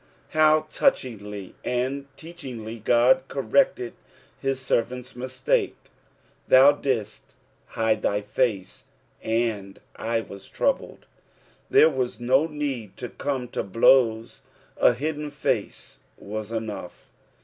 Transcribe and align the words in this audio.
How 0.29 0.61
touchiogiy 0.63 1.53
and 1.63 2.07
teochingly 2.17 2.83
God 2.83 3.21
corrected 3.27 3.93
his 4.39 4.59
servant's 4.59 5.15
mistake:' 5.15 5.77
Thou 6.47 6.71
didid 6.71 7.17
hide 7.67 8.01
t/it//aet, 8.01 8.81
and 9.21 9.79
I 9.95 10.21
tea* 10.21 10.39
troubled." 10.51 11.05
There 11.69 11.87
wna 11.91 12.09
no 12.19 12.47
need 12.47 12.97
to 12.97 13.09
come 13.09 13.47
to 13.49 13.61
blows, 13.61 14.41
a 14.77 14.93
hidden 14.95 15.29
face 15.29 15.99
whs 16.19 16.49
enough. 16.51 17.11